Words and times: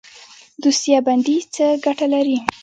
دوسیه 0.61 0.99
بندي 1.07 1.37
څه 1.55 1.65
ګټه 1.85 2.05
لري؟ 2.13 2.37